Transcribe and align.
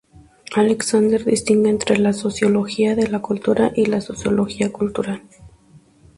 Alexander 0.55 1.23
distingue 1.23 1.69
entre 1.69 1.95
la 1.97 2.11
sociología 2.13 2.95
de 2.95 3.05
la 3.07 3.19
cultura 3.21 3.71
y 3.75 3.85
la 3.85 4.01
sociología 4.01 4.71
cultural. 4.73 5.21